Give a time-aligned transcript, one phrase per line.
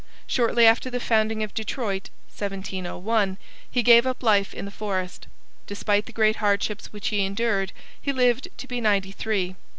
[0.25, 3.37] Shortly after the founding of Detroit (1701)
[3.69, 5.27] he gave up life in the forest.
[5.67, 9.55] Despite the great hardships which he endured, he lived to be ninety three.